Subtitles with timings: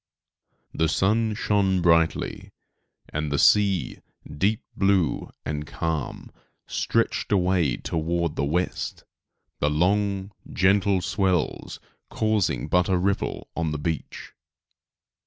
[0.73, 2.49] The sun shone brightly,
[3.09, 3.99] and the sea,
[4.35, 6.31] deep blue and calm,
[6.65, 9.03] stretched away toward the west,
[9.59, 11.79] the long, gentle swells
[12.09, 14.33] causing but a ripple on the beach.